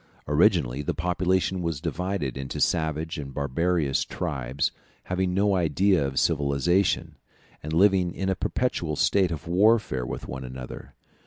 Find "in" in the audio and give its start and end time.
8.11-8.27